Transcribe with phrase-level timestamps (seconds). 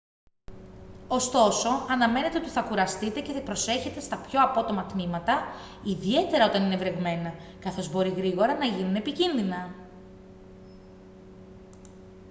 [1.07, 5.43] ωστόσο αναμένετε ότι θα κουραστείτε και προσέχετε στα πιο απότομα τμήματα
[5.83, 9.75] ιδιαίτερα όταν είναι βρεγμένα καθώς μπορεί γρήγορα να γίνουν επικίνδυνα